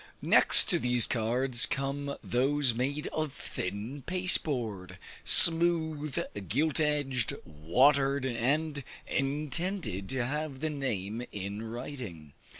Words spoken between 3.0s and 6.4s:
of thin pasteboard, smooth,